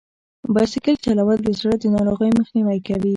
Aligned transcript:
بایسکل 0.53 0.95
چلول 1.05 1.39
د 1.43 1.49
زړه 1.59 1.73
د 1.81 1.85
ناروغیو 1.95 2.37
مخنیوی 2.39 2.79
کوي. 2.87 3.09